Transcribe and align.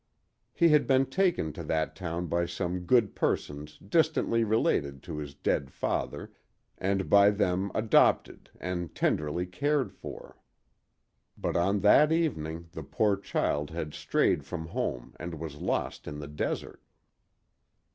He 0.51 0.69
had 0.69 0.87
been 0.87 1.05
taken 1.05 1.53
to 1.53 1.63
that 1.65 1.95
town 1.95 2.25
by 2.25 2.47
some 2.47 2.85
good 2.87 3.13
persons 3.13 3.77
distantly 3.77 4.43
related 4.43 5.03
to 5.03 5.17
his 5.19 5.35
dead 5.35 5.69
father, 5.71 6.31
and 6.79 7.07
by 7.07 7.29
them 7.29 7.71
adopted 7.75 8.49
and 8.59 8.95
tenderly 8.95 9.45
cared 9.45 9.93
for. 9.93 10.39
But 11.37 11.55
on 11.55 11.81
that 11.81 12.11
evening 12.11 12.69
the 12.71 12.81
poor 12.81 13.15
child 13.15 13.69
had 13.69 13.93
strayed 13.93 14.43
from 14.43 14.65
home 14.69 15.13
and 15.19 15.39
was 15.39 15.57
lost 15.61 16.07
in 16.07 16.17
the 16.17 16.27
desert. 16.27 16.81